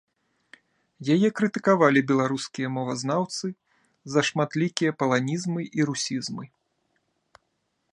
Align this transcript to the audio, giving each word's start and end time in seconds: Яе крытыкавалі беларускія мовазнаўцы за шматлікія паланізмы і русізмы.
Яе 1.15 1.29
крытыкавалі 1.39 2.01
беларускія 2.11 2.67
мовазнаўцы 2.79 3.45
за 4.15 4.21
шматлікія 4.31 4.91
паланізмы 5.03 5.61
і 5.81 5.89
русізмы. 5.91 6.45